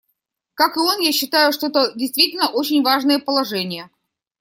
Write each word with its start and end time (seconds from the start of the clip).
Как 0.55 0.77
и 0.77 0.79
он, 0.79 0.99
я 1.01 1.11
считаю, 1.11 1.53
что 1.53 1.67
это 1.67 1.91
действительно 1.93 2.49
очень 2.49 2.81
важные 2.81 3.19
положения. 3.19 3.91